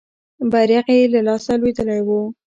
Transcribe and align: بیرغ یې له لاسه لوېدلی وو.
بیرغ 0.51 0.87
یې 0.97 1.09
له 1.13 1.19
لاسه 1.27 1.51
لوېدلی 1.59 2.01
وو. 2.07 2.19